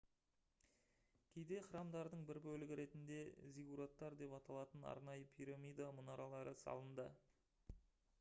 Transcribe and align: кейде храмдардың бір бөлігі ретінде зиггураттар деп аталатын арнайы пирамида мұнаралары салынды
кейде 1.33 1.57
храмдардың 1.65 2.23
бір 2.29 2.39
бөлігі 2.45 2.77
ретінде 2.79 3.19
зиггураттар 3.57 4.15
деп 4.23 4.33
аталатын 4.39 4.87
арнайы 4.95 5.29
пирамида 5.37 5.91
мұнаралары 5.99 6.55
салынды 6.63 7.07